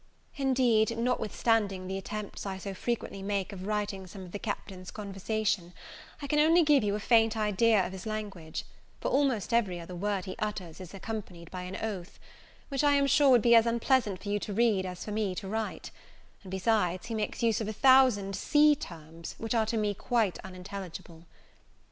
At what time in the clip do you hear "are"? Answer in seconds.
19.53-19.67